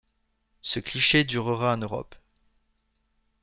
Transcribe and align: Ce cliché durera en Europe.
Ce 0.63 0.79
cliché 0.79 1.25
durera 1.25 1.75
en 1.75 1.77
Europe. 1.77 2.15